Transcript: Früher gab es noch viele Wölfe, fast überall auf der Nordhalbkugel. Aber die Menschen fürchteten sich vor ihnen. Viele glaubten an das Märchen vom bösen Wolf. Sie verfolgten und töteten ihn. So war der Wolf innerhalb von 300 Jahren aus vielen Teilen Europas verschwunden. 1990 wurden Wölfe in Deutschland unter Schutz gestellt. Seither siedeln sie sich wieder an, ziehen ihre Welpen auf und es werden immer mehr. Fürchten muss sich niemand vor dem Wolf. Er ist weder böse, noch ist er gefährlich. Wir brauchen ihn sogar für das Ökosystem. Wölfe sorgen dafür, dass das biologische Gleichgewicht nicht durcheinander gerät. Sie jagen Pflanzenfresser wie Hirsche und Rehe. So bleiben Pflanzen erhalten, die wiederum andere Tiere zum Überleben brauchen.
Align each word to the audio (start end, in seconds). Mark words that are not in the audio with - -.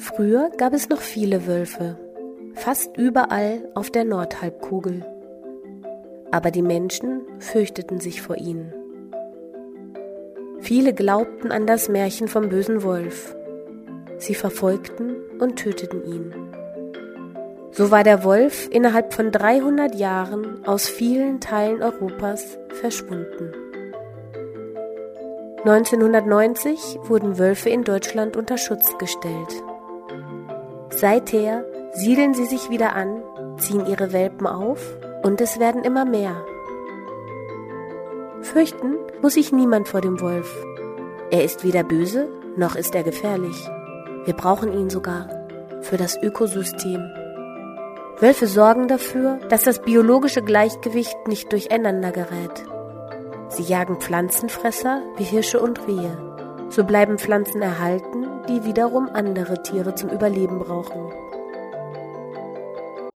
Früher 0.00 0.50
gab 0.56 0.72
es 0.72 0.88
noch 0.88 1.02
viele 1.02 1.46
Wölfe, 1.46 1.98
fast 2.54 2.96
überall 2.96 3.68
auf 3.74 3.90
der 3.90 4.04
Nordhalbkugel. 4.04 5.04
Aber 6.30 6.50
die 6.50 6.62
Menschen 6.62 7.20
fürchteten 7.38 8.00
sich 8.00 8.22
vor 8.22 8.38
ihnen. 8.38 8.72
Viele 10.58 10.94
glaubten 10.94 11.52
an 11.52 11.66
das 11.66 11.90
Märchen 11.90 12.28
vom 12.28 12.48
bösen 12.48 12.82
Wolf. 12.82 13.36
Sie 14.16 14.34
verfolgten 14.34 15.16
und 15.38 15.56
töteten 15.56 16.02
ihn. 16.06 16.34
So 17.70 17.90
war 17.90 18.02
der 18.02 18.24
Wolf 18.24 18.70
innerhalb 18.70 19.12
von 19.12 19.30
300 19.30 19.94
Jahren 19.94 20.66
aus 20.66 20.88
vielen 20.88 21.40
Teilen 21.40 21.82
Europas 21.82 22.58
verschwunden. 22.70 23.52
1990 25.66 27.00
wurden 27.02 27.38
Wölfe 27.38 27.68
in 27.68 27.84
Deutschland 27.84 28.38
unter 28.38 28.56
Schutz 28.56 28.96
gestellt. 28.96 29.62
Seither 31.00 31.64
siedeln 31.94 32.34
sie 32.34 32.44
sich 32.44 32.68
wieder 32.68 32.94
an, 32.94 33.22
ziehen 33.56 33.86
ihre 33.86 34.12
Welpen 34.12 34.46
auf 34.46 34.98
und 35.22 35.40
es 35.40 35.58
werden 35.58 35.82
immer 35.82 36.04
mehr. 36.04 36.44
Fürchten 38.42 38.96
muss 39.22 39.32
sich 39.32 39.50
niemand 39.50 39.88
vor 39.88 40.02
dem 40.02 40.20
Wolf. 40.20 40.54
Er 41.30 41.42
ist 41.42 41.64
weder 41.64 41.84
böse, 41.84 42.28
noch 42.54 42.76
ist 42.76 42.94
er 42.94 43.02
gefährlich. 43.02 43.66
Wir 44.26 44.34
brauchen 44.34 44.74
ihn 44.74 44.90
sogar 44.90 45.30
für 45.80 45.96
das 45.96 46.22
Ökosystem. 46.22 47.00
Wölfe 48.18 48.46
sorgen 48.46 48.86
dafür, 48.86 49.38
dass 49.48 49.62
das 49.62 49.80
biologische 49.80 50.42
Gleichgewicht 50.42 51.16
nicht 51.26 51.50
durcheinander 51.50 52.12
gerät. 52.12 52.62
Sie 53.48 53.62
jagen 53.62 53.96
Pflanzenfresser 54.00 55.00
wie 55.16 55.24
Hirsche 55.24 55.60
und 55.60 55.80
Rehe. 55.88 56.18
So 56.68 56.84
bleiben 56.84 57.16
Pflanzen 57.16 57.62
erhalten, 57.62 58.19
die 58.50 58.64
wiederum 58.64 59.08
andere 59.12 59.62
Tiere 59.62 59.94
zum 59.94 60.10
Überleben 60.10 60.58
brauchen. 60.58 61.29